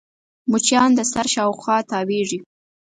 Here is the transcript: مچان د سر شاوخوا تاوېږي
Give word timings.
مچان 0.51 0.89
د 0.95 0.99
سر 1.11 1.25
شاوخوا 1.33 1.77
تاوېږي 1.89 2.39